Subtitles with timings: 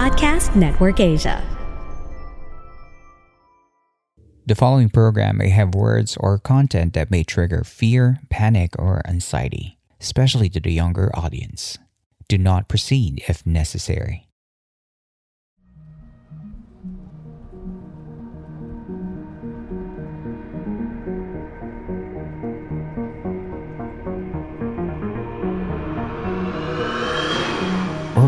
[0.00, 1.44] Podcast Network Asia.
[4.46, 9.78] The following program may have words or content that may trigger fear, panic, or anxiety,
[10.00, 11.76] especially to the younger audience.
[12.28, 14.29] Do not proceed if necessary.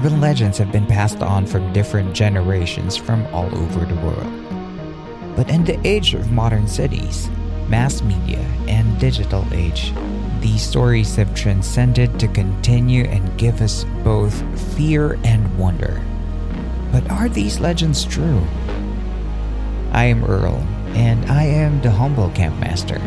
[0.03, 5.37] Urban legends have been passed on from different generations from all over the world.
[5.37, 7.31] But in the age of modern cities,
[7.69, 9.93] mass media, and digital age,
[10.41, 14.35] these stories have transcended to continue and give us both
[14.75, 16.03] fear and wonder.
[16.91, 18.43] But are these legends true?
[19.93, 20.57] I am Earl,
[20.97, 23.01] and I am the humble campmaster.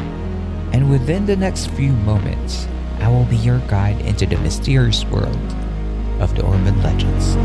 [0.71, 2.69] And within the next few moments,
[3.01, 5.64] I will be your guide into the mysterious world
[6.19, 7.35] of the urban legends.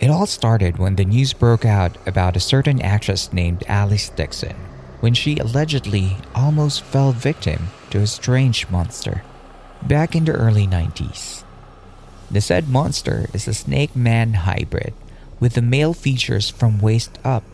[0.00, 4.56] It all started when the news broke out about a certain actress named Alice Dixon,
[5.00, 9.22] when she allegedly almost fell victim to a strange monster
[9.82, 11.42] back in the early 90s.
[12.30, 14.92] The said monster is a snake man hybrid
[15.40, 17.44] with the male features from waist up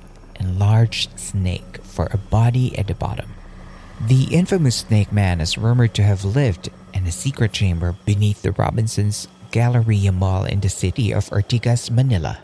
[0.41, 3.31] and large snake for a body at the bottom.
[4.01, 8.51] The infamous Snake Man is rumored to have lived in a secret chamber beneath the
[8.51, 12.39] Robinsons Galleria Mall in the city of Ortigas, Manila.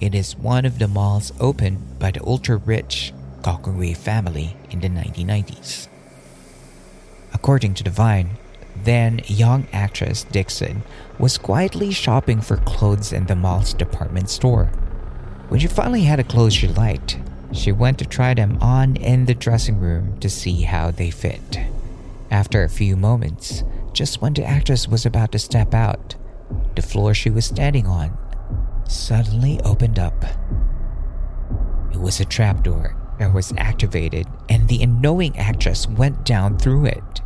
[0.00, 4.88] It is one of the malls opened by the ultra rich Gokongwei family in the
[4.88, 5.86] 1990s.
[7.32, 8.30] According to the Vine,
[8.82, 10.82] then young actress Dixon
[11.18, 14.72] was quietly shopping for clothes in the mall's department store.
[15.48, 17.18] When she finally had a clothes she liked,
[17.52, 21.60] she went to try them on in the dressing room to see how they fit.
[22.30, 23.62] After a few moments,
[23.92, 26.16] just when the actress was about to step out,
[26.74, 28.18] the floor she was standing on
[28.88, 30.24] suddenly opened up.
[31.92, 37.20] It was a trapdoor that was activated, and the unknowing actress went down through it.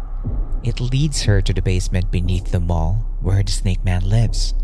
[0.62, 4.54] It leads her to the basement beneath the mall where the Snake Man lives.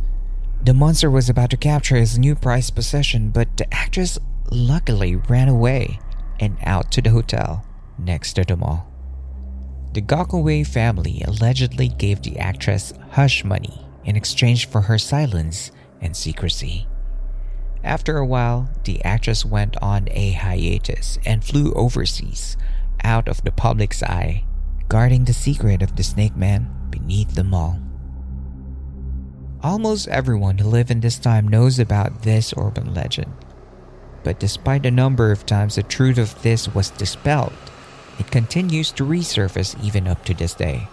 [0.64, 4.18] The monster was about to capture his new prized possession, but the actress
[4.50, 5.98] luckily ran away
[6.40, 7.66] and out to the hotel
[7.98, 8.90] next to the mall.
[9.92, 15.70] The Gokongwei family allegedly gave the actress hush money in exchange for her silence
[16.00, 16.86] and secrecy.
[17.84, 22.56] After a while, the actress went on a hiatus and flew overseas,
[23.02, 24.44] out of the public's eye,
[24.88, 27.83] guarding the secret of the snake man beneath the mall.
[29.64, 33.32] Almost everyone who lived in this time knows about this urban legend.
[34.22, 37.54] But despite a number of times the truth of this was dispelled,
[38.18, 40.86] it continues to resurface even up to this day.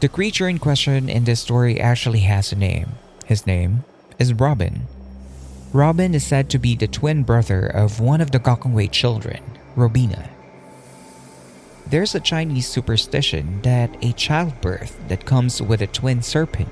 [0.00, 2.96] The creature in question in this story actually has a name.
[3.24, 3.84] His name
[4.18, 4.82] is Robin.
[5.72, 9.40] Robin is said to be the twin brother of one of the Gokongwei children,
[9.74, 10.28] Robina.
[11.86, 16.68] There's a Chinese superstition that a childbirth that comes with a twin serpent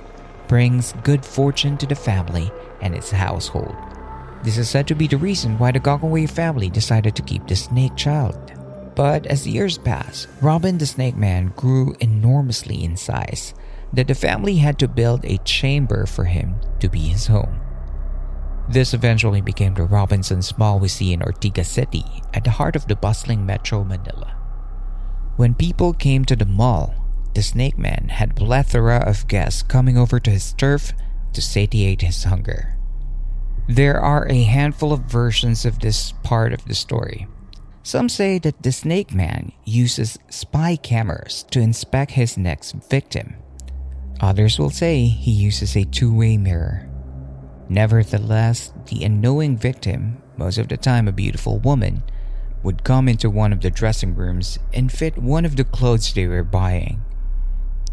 [0.51, 2.51] brings good fortune to the family
[2.81, 3.73] and its household.
[4.43, 7.55] This is said to be the reason why the Gokongwei family decided to keep the
[7.55, 8.37] snake child.
[8.97, 13.55] But as the years passed, Robin the Snake Man grew enormously in size
[13.93, 17.61] that the family had to build a chamber for him to be his home.
[18.69, 22.89] This eventually became the Robinsons Mall we see in Ortigas City at the heart of
[22.89, 24.35] the bustling Metro Manila.
[25.37, 27.00] When people came to the mall,
[27.35, 30.93] the Snake Man had plethora of guests coming over to his turf
[31.33, 32.77] to satiate his hunger.
[33.69, 37.29] There are a handful of versions of this part of the story.
[37.83, 43.37] Some say that the Snake Man uses spy cameras to inspect his next victim.
[44.21, 46.89] Others will say he uses a two way mirror.
[47.69, 52.03] Nevertheless, the unknowing victim, most of the time a beautiful woman,
[52.63, 56.27] would come into one of the dressing rooms and fit one of the clothes they
[56.27, 57.01] were buying.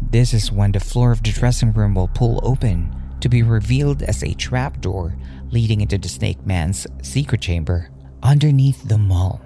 [0.00, 4.02] This is when the floor of the dressing room will pull open to be revealed
[4.02, 5.16] as a trapdoor
[5.50, 7.90] leading into the Snake Man's secret chamber
[8.22, 9.40] underneath the mall.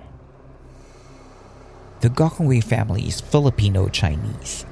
[2.01, 4.67] The Gokongwei family is Filipino Chinese.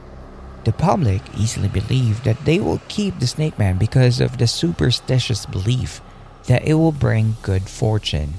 [0.64, 5.46] The public easily believe that they will keep the snake man because of the superstitious
[5.46, 6.00] belief
[6.46, 8.34] that it will bring good fortune.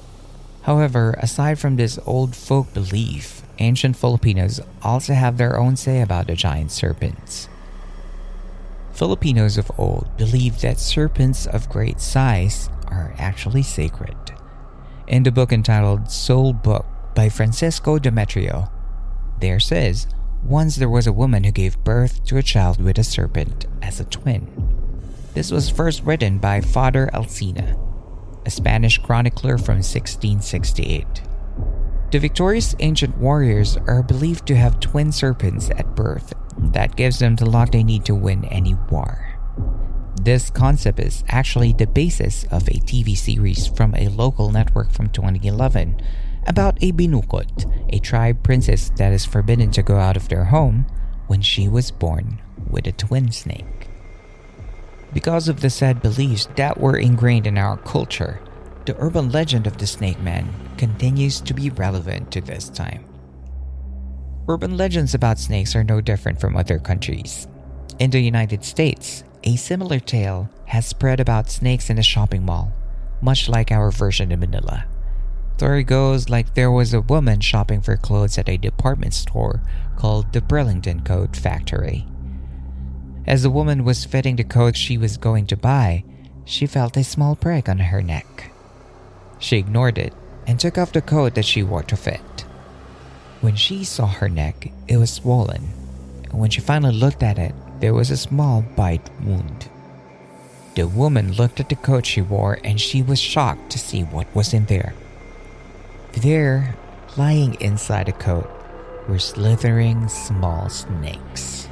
[0.63, 6.27] However, aside from this old folk belief, ancient Filipinos also have their own say about
[6.27, 7.47] the giant serpents.
[8.91, 14.15] Filipinos of old believed that serpents of great size are actually sacred.
[15.07, 18.69] In the book entitled Soul Book by Francisco Demetrio,
[19.39, 20.07] there says,
[20.43, 23.99] once there was a woman who gave birth to a child with a serpent as
[23.99, 24.47] a twin.
[25.33, 27.77] This was first written by Father Alcina,
[28.45, 31.21] a Spanish chronicler from 1668.
[32.11, 37.37] The victorious ancient warriors are believed to have twin serpents at birth that gives them
[37.37, 39.39] the luck they need to win any war.
[40.21, 45.07] This concept is actually the basis of a TV series from a local network from
[45.07, 46.01] 2011
[46.47, 50.85] about a binukot, a tribe princess that is forbidden to go out of their home
[51.27, 53.87] when she was born with a twin snake.
[55.13, 58.41] Because of the sad beliefs that were ingrained in our culture,
[58.85, 63.05] the urban legend of the snake man continues to be relevant to this time.
[64.47, 67.47] Urban legends about snakes are no different from other countries.
[67.99, 72.71] In the United States, a similar tale has spread about snakes in a shopping mall,
[73.21, 74.85] much like our version in Manila.
[75.57, 79.61] Story goes like there was a woman shopping for clothes at a department store
[79.95, 82.07] called the Burlington Coat Factory.
[83.27, 86.03] As the woman was fitting the coat she was going to buy,
[86.45, 88.50] she felt a small prick on her neck.
[89.41, 90.13] She ignored it
[90.45, 92.45] and took off the coat that she wore to fit.
[93.41, 95.73] When she saw her neck, it was swollen,
[96.29, 99.67] and when she finally looked at it, there was a small bite wound.
[100.75, 104.33] The woman looked at the coat she wore and she was shocked to see what
[104.35, 104.93] was in there.
[106.13, 106.75] There,
[107.17, 108.49] lying inside the coat,
[109.09, 111.67] were slithering small snakes.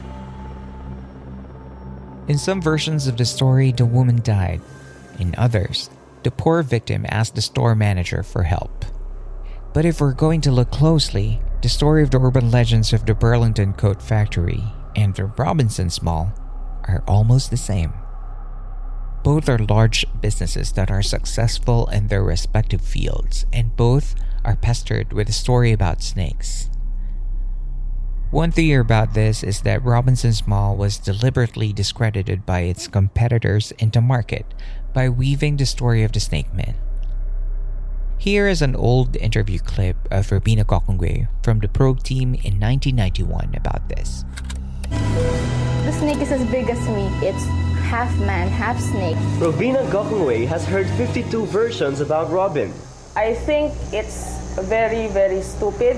[2.27, 4.61] In some versions of the story, the woman died.
[5.19, 5.89] In others,
[6.23, 8.85] the poor victim asked the store manager for help.
[9.73, 13.13] But if we're going to look closely, the story of the urban legends of the
[13.13, 14.63] Burlington Coat Factory
[14.95, 16.33] and the Robinsons Mall
[16.87, 17.93] are almost the same.
[19.23, 25.13] Both are large businesses that are successful in their respective fields, and both are pestered
[25.13, 26.69] with a story about snakes.
[28.31, 33.89] One theory about this is that Robinson's Mall was deliberately discredited by its competitors in
[33.89, 34.45] the market
[34.99, 36.75] by weaving the story of the snake man.
[38.17, 43.55] Here is an old interview clip of Robina Gokongwei from the probe team in 1991
[43.55, 44.25] about this.
[45.87, 47.07] The snake is as big as me.
[47.23, 47.45] It's
[47.87, 49.15] half man, half snake.
[49.39, 52.73] Robina Gokongwei has heard 52 versions about Robin.
[53.15, 55.95] I think it's very, very stupid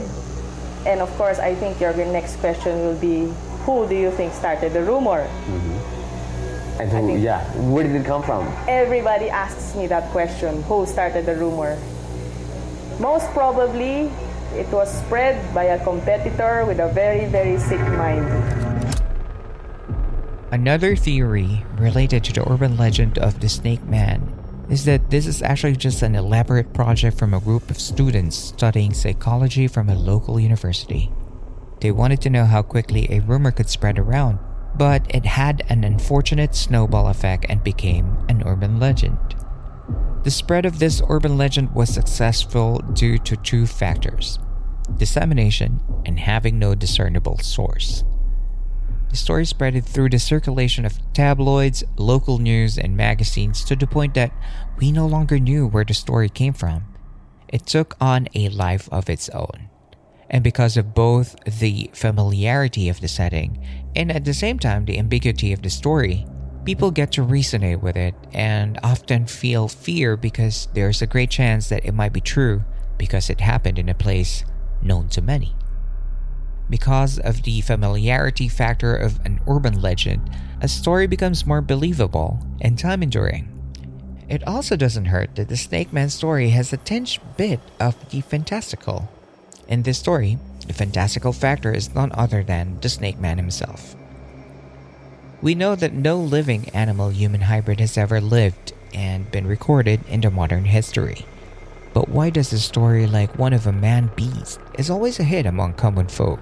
[0.86, 3.34] and of course, I think your next question will be
[3.66, 5.26] who do you think started the rumor?
[5.26, 5.71] Mm-hmm.
[6.82, 8.42] And who, yeah, where did it come from?
[8.68, 11.78] Everybody asks me that question who started the rumor?
[13.00, 14.10] Most probably,
[14.58, 18.26] it was spread by a competitor with a very, very sick mind.
[20.50, 24.34] Another theory related to the urban legend of the Snake Man
[24.68, 28.92] is that this is actually just an elaborate project from a group of students studying
[28.92, 31.12] psychology from a local university.
[31.80, 34.40] They wanted to know how quickly a rumor could spread around,
[34.76, 39.18] but it had an unfortunate snowball effect and became an urban legend.
[40.24, 44.40] The spread of this urban legend was successful due to two factors
[44.98, 48.04] dissemination and having no discernible source.
[49.10, 54.14] The story spread through the circulation of tabloids, local news, and magazines to the point
[54.14, 54.32] that
[54.78, 56.84] we no longer knew where the story came from.
[57.48, 59.71] It took on a life of its own.
[60.32, 63.64] And because of both the familiarity of the setting
[63.96, 66.26] and at the same time the ambiguity of the story,
[66.64, 71.68] people get to resonate with it and often feel fear because there's a great chance
[71.68, 72.64] that it might be true
[72.98, 74.46] because it happened in a place
[74.82, 75.54] known to many.
[76.70, 80.30] Because of the familiarity factor of an urban legend,
[80.62, 83.50] a story becomes more believable and time enduring.
[84.30, 88.22] It also doesn't hurt that the Snake Man story has a tinge bit of the
[88.22, 89.10] fantastical.
[89.72, 90.38] In this story,
[90.68, 93.96] the fantastical factor is none other than the Snake Man himself.
[95.42, 100.20] We know that no living animal human hybrid has ever lived and been recorded in
[100.20, 101.26] the modern history.
[101.94, 105.46] But why does a story like one of a man beast is always a hit
[105.46, 106.42] among common folk?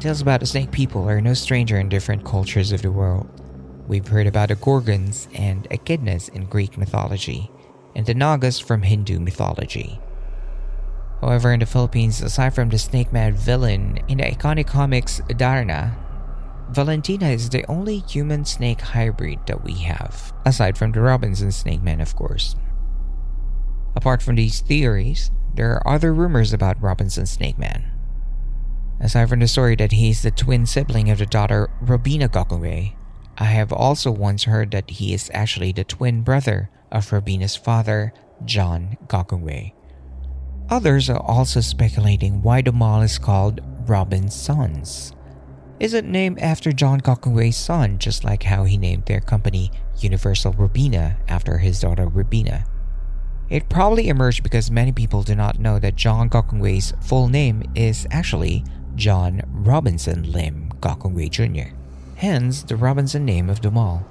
[0.00, 3.28] Tales about the snake people are no stranger in different cultures of the world.
[3.86, 7.48] We've heard about the Gorgons and Echidnas in Greek mythology,
[7.94, 10.00] and the Nagas from Hindu mythology.
[11.22, 15.96] However, in the Philippines, aside from the Snake Man villain in the iconic comics Darna,
[16.70, 21.80] Valentina is the only human snake hybrid that we have, aside from the Robinson Snake
[21.80, 22.56] Man, of course.
[23.94, 27.84] Apart from these theories, there are other rumors about Robinson Snake Man.
[28.98, 32.94] Aside from the story that he is the twin sibling of the daughter Robina Gokongwei,
[33.38, 38.12] I have also once heard that he is actually the twin brother of Robina's father,
[38.44, 39.72] John Gokongwei.
[40.72, 45.12] Others are also speculating why the mall is called Robin's Sons.
[45.78, 50.54] Is it named after John Gokongwei's son, just like how he named their company Universal
[50.54, 52.64] Robina after his daughter Robina?
[53.50, 58.06] It probably emerged because many people do not know that John Gokongwei's full name is
[58.10, 58.64] actually
[58.94, 61.76] John Robinson Lim Gokongwei Jr.,
[62.14, 64.06] hence the Robinson name of the mall.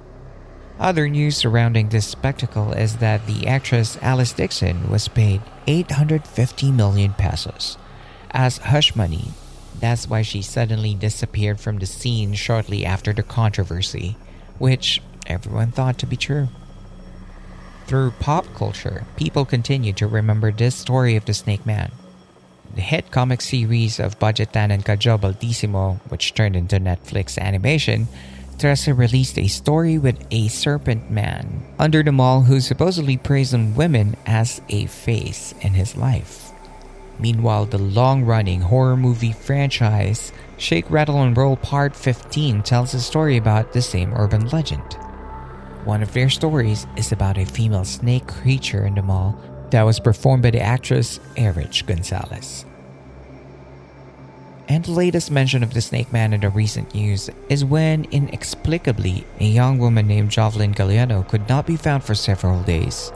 [0.82, 7.12] Other news surrounding this spectacle is that the actress Alice Dixon was paid 850 million
[7.12, 7.78] pesos
[8.32, 9.30] as hush money.
[9.78, 14.16] That's why she suddenly disappeared from the scene shortly after the controversy,
[14.58, 16.48] which everyone thought to be true.
[17.86, 21.92] Through pop culture, people continue to remember this story of the Snake Man.
[22.74, 28.08] The hit comic series of Budjette Tan and Kajo Baldisimo, which turned into Netflix animation,
[28.62, 33.74] Trese released a story with a serpent man under the mall who supposedly preys on
[33.74, 36.52] women as a face in his life.
[37.18, 43.00] Meanwhile, the long running horror movie franchise Shake, Rattle, and Roll Part 15 tells a
[43.00, 44.94] story about the same urban legend.
[45.82, 49.36] One of their stories is about a female snake creature in the mall
[49.72, 52.64] that was performed by the actress Erich Gonzales.
[54.68, 59.26] And the latest mention of the Snake Man in the recent news is when, inexplicably,
[59.40, 63.12] a young woman named Jovelyn Galleno could not be found for several days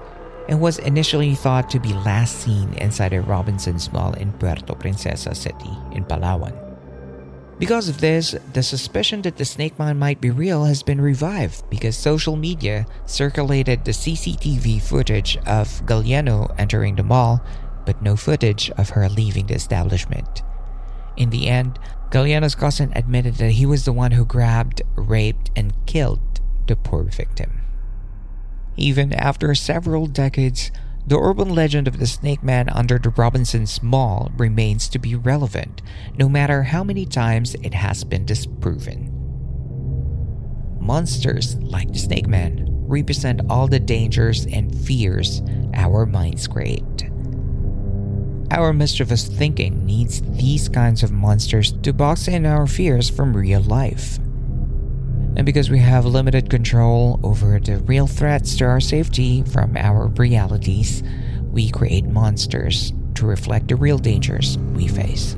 [0.48, 5.34] and was initially thought to be last seen inside a Robinson's Mall in Puerto Princesa
[5.34, 6.54] City in Palawan.
[7.58, 11.68] Because of this, the suspicion that the Snake Man might be real has been revived
[11.70, 17.40] because social media circulated the CCTV footage of Galleno entering the mall,
[17.86, 20.42] but no footage of her leaving the establishment.
[21.16, 21.78] In the end,
[22.10, 27.04] Galleno's cousin admitted that he was the one who grabbed, raped, and killed the poor
[27.04, 27.62] victim.
[28.76, 30.70] Even after several decades,
[31.06, 35.80] the urban legend of the Snake Man under the Robinsons Mall remains to be relevant,
[36.18, 39.12] no matter how many times it has been disproven.
[40.80, 45.42] Monsters like the Snake Man represent all the dangers and fears
[45.74, 47.10] our minds create.
[48.50, 53.60] Our mischievous thinking needs these kinds of monsters to box in our fears from real
[53.60, 54.18] life.
[55.36, 60.06] And because we have limited control over the real threats to our safety from our
[60.06, 61.02] realities,
[61.50, 65.36] we create monsters to reflect the real dangers we face.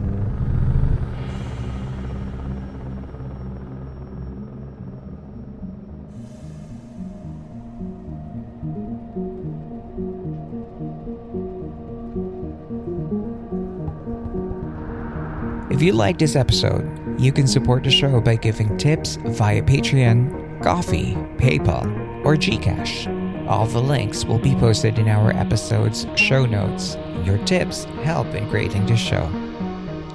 [15.79, 20.61] If you like this episode, you can support the show by giving tips via Patreon,
[20.61, 23.07] Ko-fi, PayPal, or Gcash.
[23.49, 28.51] All the links will be posted in our episode's show notes, your tips help in
[28.51, 29.31] creating this show.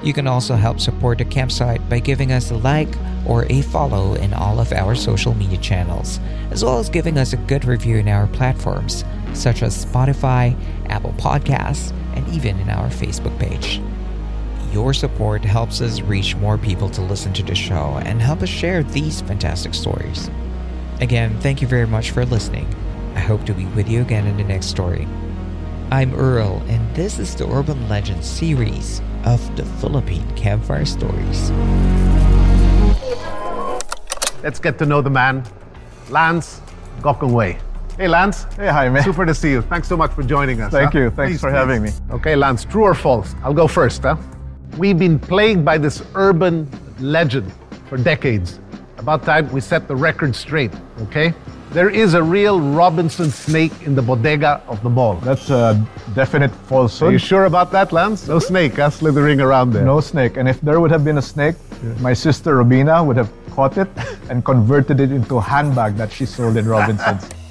[0.03, 2.93] You can also help support the campsite by giving us a like
[3.25, 6.19] or a follow in all of our social media channels,
[6.51, 11.13] as well as giving us a good review in our platforms such as Spotify, Apple
[11.13, 13.81] Podcasts, and even in our Facebook page.
[14.73, 18.49] Your support helps us reach more people to listen to the show and help us
[18.49, 20.31] share these fantastic stories.
[20.99, 22.65] Again, thank you very much for listening.
[23.13, 25.07] I hope to be with you again in the next story.
[25.91, 31.51] I'm Earl, and this is the Urban Legends series of the Philippine Campfire Stories.
[34.41, 35.43] Let's get to know the man,
[36.09, 36.61] Lance
[37.01, 37.61] Gokongwei.
[37.95, 38.45] Hey, Lance.
[38.55, 39.03] Hey, hi, man.
[39.03, 39.61] Super to see you.
[39.61, 40.71] Thanks so much for joining us.
[40.71, 40.99] Thank huh?
[40.99, 41.09] you.
[41.11, 41.57] Thanks Please, for please.
[41.57, 41.91] having me.
[42.09, 43.35] Okay, Lance, true or false?
[43.43, 44.01] I'll go first.
[44.01, 44.17] Huh?
[44.77, 46.67] We've been plagued by this urban
[46.99, 47.51] legend
[47.87, 48.59] for decades.
[48.97, 51.33] About time we set the record straight, okay?
[51.71, 55.15] There is a real Robinson snake in the bodega of the mall.
[55.17, 57.09] That's a definite falsehood.
[57.09, 58.27] Are you sure about that, Lance?
[58.27, 59.83] No snake, huh, slithering around there.
[59.83, 60.37] No snake.
[60.37, 61.55] And if there would have been a snake,
[61.99, 63.89] my sister Robina would have caught it
[64.29, 67.29] and converted it into a handbag that she sold in Robinson's.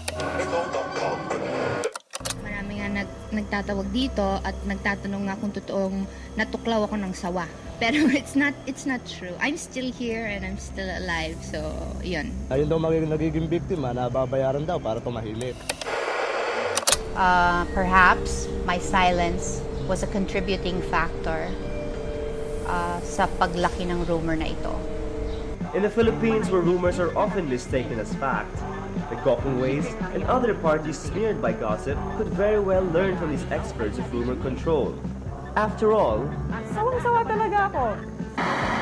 [3.53, 6.09] nagtatawag dito at nagtatanong nga kung totoong
[6.41, 7.45] natuklaw ako ng sawa.
[7.83, 9.37] Pero it's not it's not true.
[9.45, 11.37] I'm still here and I'm still alive.
[11.45, 11.61] So,
[12.01, 12.33] yun.
[12.49, 15.53] Ayun daw magiging nagiging biktima na babayaran daw para tumahimik.
[17.13, 21.53] Uh, perhaps my silence was a contributing factor
[22.65, 24.73] uh, sa paglaki ng rumor na ito.
[25.77, 28.57] In the Philippines, where rumors are often mistaken as fact,
[29.11, 33.99] the Gokongweis and other parties smeared by gossip could very well learn from these experts
[33.99, 34.95] of rumor control.
[35.57, 36.29] After all,
[37.29, 38.82] talaga ako.